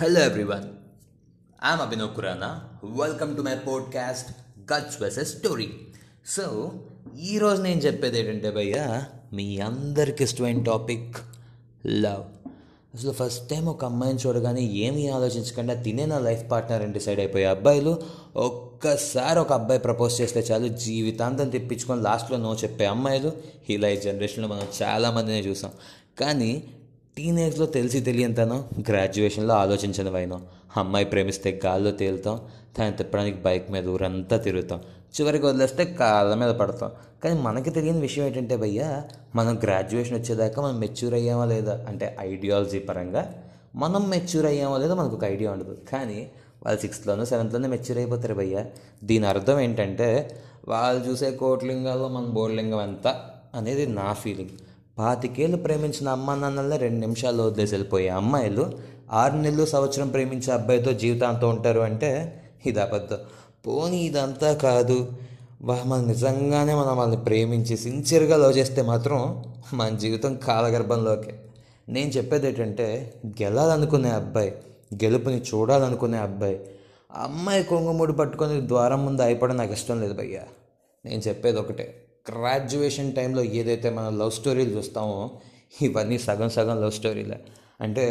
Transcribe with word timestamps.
Hello 0.00 0.20
everyone 0.20 0.64
I'm 1.72 1.80
Abhinav 1.80 2.16
Khurana 2.16 2.60
welcome 2.84 3.36
to 3.36 3.42
my 3.42 3.54
podcast 3.54 4.30
Guts 4.72 5.02
versus 5.02 5.38
story 5.38 5.70
so 6.26 6.72
ఈరోజు 7.20 7.62
నేను 7.62 7.80
చెప్పేది 7.80 8.20
ఏంటంటే 8.20 8.50
భయ్య 8.50 9.02
మీ 9.32 9.58
అందరికి 9.58 10.24
ఇష్టమైన 10.24 10.62
టాపిక్ 10.62 11.16
లవ్ 11.86 12.24
అసలు 12.94 13.12
ఫస్ట్ 13.12 13.48
టైం 13.48 13.66
ఒక 13.66 13.84
అమ్మాయిని 13.84 14.18
చూడగానే 14.26 14.62
ఏమీ 14.62 15.08
ఆలోచించకుండా 15.08 15.74
తినే 15.74 16.06
నా 16.06 16.18
లైఫ్ 16.18 16.50
పార్ట్నర్ 16.50 16.82
అని 16.82 16.92
డిసైడ్ 16.92 17.20
అయిపోయే 17.20 17.44
అబ్బాయిలు 17.44 18.02
ఒక్కసారి 18.36 19.38
ఒక 19.38 19.52
అబ్బాయి 19.52 19.80
ప్రపోజ్ 19.80 20.20
చేస్తే 20.20 20.40
చాలు 20.40 20.68
జీవితాంతం 20.68 21.48
తెప్పించుకొని 21.48 22.02
లాస్ట్లో 22.02 22.36
నో 22.36 22.54
చెప్పే 22.54 22.84
అమ్మాయిలు. 22.84 23.32
ఇలా 23.68 23.88
ఈ 23.88 23.96
జనరేషన్లో 23.96 24.48
మనం 24.48 24.66
చాలామందినే 24.82 25.40
చూసాం. 25.40 25.70
కానీ 26.20 26.64
టీనేజ్లో 27.16 27.66
తెలిసి 27.66 28.00
తెలియంతనో 28.00 28.64
గ్రాడ్యుయేషన్లో 28.88 29.54
ఆలోచించనివైనా 29.54 30.40
అమ్మాయి 30.76 31.04
ప్రేమిస్తే 31.04 31.60
గాల్లో 31.64 31.90
తేలుతాం 31.90 32.40
తను 32.78 32.96
తిప్పడానికి 32.96 33.42
బైక్ 33.42 33.70
మీద 33.70 33.86
ఊరంతా 33.86 34.36
తిరుగుతాం. 34.36 34.80
చివరికి 35.20 35.46
వదిలేస్తే 35.46 35.84
కాళ్ళ 35.84 36.34
మీద 36.34 36.50
పడతాం. 36.50 36.90
కానీ 37.24 37.40
మనకి 37.40 37.70
తెలియని 37.70 38.00
విషయం 38.00 38.26
ఏంటంటే 38.26 38.56
భయ్యా 38.56 39.04
మనం 39.34 39.58
గ్రాడ్యుయేషన్ 39.62 40.18
వచ్చేదాకా 40.18 40.62
మనం 40.62 40.80
మెచ్యూర్ 40.80 41.14
అయ్యామా 41.14 41.44
లేదా? 41.44 41.84
అంటే 41.88 42.16
ఐడియాలజీ 42.20 42.78
పరంగా 42.78 43.34
మనం 43.74 44.10
మెచ్యూర్ 44.10 44.46
అయ్యామో 44.46 44.78
లేదో 44.78 44.94
మనకు 44.94 45.14
ఒక 45.14 45.24
ఐడియా 45.24 45.52
ఉండదు. 45.52 45.78
కానీ 45.92 46.30
వాళ్ళు 46.62 46.80
సిక్స్త్లోనూ 46.80 47.24
సెవెంత్లోనే 47.24 47.68
మెచ్యూర్ 47.68 47.98
అయిపోతారు 47.98 48.34
భయ్యా. 48.34 48.66
దీని 49.04 49.26
అర్థం 49.26 49.60
ఏంటంటే 49.60 50.40
వాళ్ళు 50.68 51.08
చూసే 51.08 51.30
కోట్లింగాల్లో 51.30 52.08
మన 52.08 52.24
బోర్లింగం 52.24 52.82
ఎంత 52.82 53.20
అనేది 53.54 53.86
నా 53.86 54.12
ఫీలింగ్ 54.12 54.50
పాతికేళ్ళు 55.00 55.56
ప్రేమించిన 55.56 56.08
అమ్మ 56.08 56.34
నాన్నల్ని 56.34 56.78
రెండు 56.78 57.00
నిమిషాల్లో 57.00 57.46
వదిలేసి 57.46 57.74
వెళ్ళిపోయే 57.74 58.08
అమ్మాయిలు 58.08 58.78
ఆరు 59.10 59.36
నెలలు 59.36 59.64
సంవత్సరం 59.64 60.08
ప్రేమించే 60.08 60.52
అబ్బాయితో 60.52 60.92
జీవితాంతం 60.92 61.50
ఉంటారు 61.50 61.80
అంటే 61.80 62.42
ఇది 62.66 62.80
అబద్ధం. 62.80 63.18
పోనీ 63.66 63.96
ఇదంతా 63.96 64.54
కాదు. 64.54 65.12
వా 65.62 65.82
మనం 65.86 66.06
నిజంగానే 66.06 66.74
మనం 66.74 66.96
వాళ్ళని 66.96 67.24
ప్రేమించి 67.24 67.76
సిన్సియర్గా 67.76 68.36
లవ్ 68.36 68.58
చేస్తే 68.58 68.82
మాత్రం 68.82 69.44
మన 69.74 69.88
జీవితం 69.88 70.36
కాలగర్భంలోకే. 70.36 71.34
నేను 71.88 72.10
చెప్పేది 72.10 72.46
ఏంటంటే 72.46 73.14
గెలాలనుకునే 73.26 74.10
అబ్బాయి 74.10 74.52
గెలుపుని 74.94 75.40
చూడాలనుకునే 75.40 76.18
అబ్బాయి 76.18 76.60
అమ్మాయి 77.16 77.62
కొంగుముడి 77.62 78.12
పట్టుకొని 78.12 78.68
ద్వారం 78.68 79.06
ముందు 79.06 79.22
అయిపోవడం 79.22 79.56
నాకు 79.56 79.72
ఇష్టం 79.72 80.00
లేదు 80.00 80.14
భయ్యా. 80.14 80.42
నేను 81.04 81.22
చెప్పేది 81.28 81.58
ఒకటే. 81.58 81.94
గ్రాడ్యుయేషన్ 82.28 83.12
టైంలో 83.12 83.42
ఏదైతే 83.42 83.90
మనం 83.90 84.18
లవ్ 84.18 84.30
స్టోరీలు 84.30 84.76
చూస్తామో 84.76 85.30
ఇవన్నీ 85.82 86.18
సగం 86.18 86.50
సగం 86.50 86.80
లవ్ 86.80 86.92
స్టోరీలే 86.92 87.38
అంటే 87.80 88.04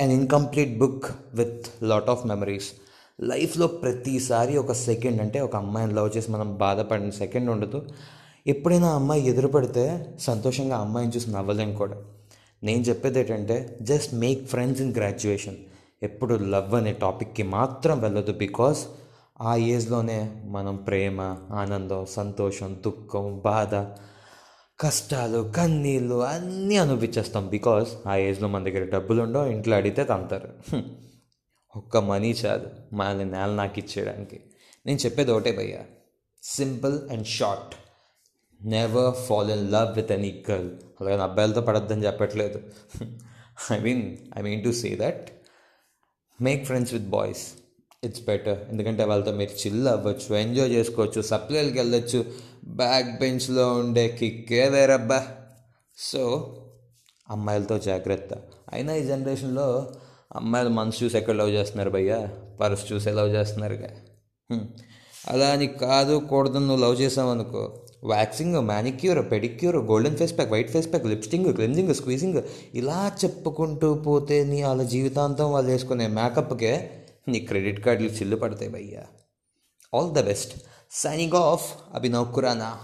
an 0.00 0.12
incomplete 0.12 0.78
book 0.78 1.06
with 1.34 1.66
lot 1.82 2.10
of 2.10 2.26
memories 2.26 2.68
లైఫ్లో 3.20 3.66
ప్రతిసారి 3.66 4.58
ఒక 4.58 4.72
సెకండ్ 4.72 5.20
అంటే 5.20 5.40
ఒక 5.40 5.56
అమ్మాయిని 5.56 5.94
లవ్ 5.94 6.10
చేసి 6.16 6.30
మనం 6.30 6.56
బాధపడిన 6.56 7.10
సెకండ్ 7.10 7.50
ఉండదు. 7.50 7.86
ఎప్పుడైనా 8.46 8.88
అమ్మాయి 8.88 9.22
ఎదురుపడితే 9.26 9.84
సంతోషంగా 10.20 10.76
అమ్మాయిని 10.76 11.12
చూసి 11.16 11.30
నవ్వలేం 11.30 11.74
కూడా. 11.74 11.96
నేను 12.62 12.82
చెప్పేది 12.82 13.18
ఏంటంటే 13.20 13.78
just 13.82 14.14
make 14.14 14.46
friends 14.46 14.80
in 14.82 14.94
graduation 14.94 15.56
ఎప్పుడు 16.02 16.34
లవ్ 16.34 16.74
అనే 16.74 16.92
టాపిక్కి 16.92 17.42
మాత్రం 17.42 18.00
వెళ్ళదు 18.00 18.32
బికాస్ 18.32 18.86
ఆ 19.42 19.56
ఏజ్లోనే 19.56 20.42
మనం 20.44 20.76
ప్రేమ 20.76 21.20
ఆనందం 21.52 22.06
సంతోషం 22.06 22.82
దుఃఖం 22.86 23.38
బాధ 23.38 23.74
కష్టాలు 24.80 25.52
కన్నీళ్ళు 25.56 26.24
అన్నీ 26.24 26.76
అనుభవించేస్తాం 26.76 27.48
బికాస్ 27.48 28.08
ఆ 28.08 28.16
ఏజ్లో 28.16 28.48
మన 28.48 28.64
దగ్గర 28.64 28.84
డబ్బులు 28.84 29.22
ఉండవు 29.22 29.46
ఇంట్లో 29.46 29.76
అడిగితే 29.76 30.04
తంతారు. 30.04 30.48
ఒక్క 31.76 31.96
మనీ 31.96 32.30
చాలు 32.30 32.96
మనల్ని 32.96 33.24
నేల 33.24 33.50
నాకు 33.50 33.78
ఇచ్చేయడానికి 33.78 34.40
నేను 34.86 34.98
చెప్పేది 34.98 35.30
ఒకటే 35.30 35.52
భయ్యా. 35.52 35.84
Simple 36.42 37.10
and 37.10 37.26
short 37.26 37.74
never 38.64 39.14
fall 39.14 39.50
in 39.50 39.72
love 39.72 39.96
with 39.96 40.12
any 40.12 40.44
girl 40.50 40.70
అలాగే 41.00 41.16
అబ్బాయిలతో 41.16 41.60
పడద్దని 41.60 42.06
చెప్పట్లేదు. 42.06 42.62
I 43.72 43.78
mean 43.78 44.16
I 44.38 44.42
mean 44.42 44.64
to 44.64 44.70
say 44.70 44.98
that 45.00 45.30
make 46.42 46.64
friends 46.64 46.92
with 46.92 47.06
boys 47.06 47.46
it's 48.02 48.20
better 48.20 48.58
ఎందుకంటే 48.70 49.04
వాళ్ళతో 49.04 49.32
మీరు 49.32 49.50
చిల్ 49.60 49.88
అవ్వచ్చు 49.88 50.36
ఎంజాయ్ 50.36 50.70
చేసుకోవచ్చు 50.70 51.20
సప్లైలకి 51.20 51.78
వెళ్ళొచ్చు. 51.78 52.24
బ్యాక్ 52.64 53.20
బెంచ్లో 53.20 53.74
ఉండే 53.74 54.08
కిక్కే 54.08 54.68
వేరబ్బా. 54.68 55.26
సో 55.98 56.22
అమ్మాయిలతో 57.30 57.78
జాగ్రత్త. 57.78 58.34
అయినా 58.72 58.94
ఈ 58.94 59.06
జనరేషన్లో 59.06 59.92
అమ్మాయిలు 60.36 60.70
మనసు 60.70 61.04
చూసి 61.04 61.18
ఎక్కడ 61.18 61.36
లవ్ 61.36 61.50
చేస్తున్నారు 61.50 61.90
భయ్యా? 61.90 62.28
పర్స్ 62.60 62.92
చూసే 62.92 63.12
లవ్ 63.12 63.30
చేస్తున్నారుగా. 63.34 63.90
అలా 65.28 65.48
అని 65.48 65.66
కాదు 65.66 66.14
కూడదు 66.30 66.58
నువ్వు 66.58 66.84
లవ్ 66.84 67.00
చేసావు 67.00 67.30
అనుకో. 67.30 67.84
Waxing 68.04 68.54
manicure 68.54 69.30
pedicure 69.30 69.76
golden 69.76 70.16
face 70.16 70.36
pack 70.38 70.52
white 70.52 70.70
face 70.70 70.92
pack 70.92 71.06
lipstick 71.06 71.54
cleansing 71.54 71.94
squeezing 71.94 72.42
ఇలా 72.74 73.16
చెప్పుకుంటూ 73.24 73.94
పోతే 73.94 74.44
నీ 74.44 74.62
వాళ్ళ 74.62 74.82
జీవితాంతం 74.82 75.52
వాళ్ళు 75.52 75.70
వేసుకునే 75.70 76.06
మేకప్కే 76.06 76.90
నీ 77.28 77.40
క్రెడిట్ 77.40 77.86
కార్డులు 77.86 78.08
చిల్లు 78.08 78.36
పడతాయి 78.36 78.70
భయ్యా. 78.70 79.04
All 79.94 80.12
the 80.12 80.20
best 80.20 80.62
signing 80.90 81.32
off 81.32 81.74
Abhinav 81.94 82.34
Khurana 82.34 82.78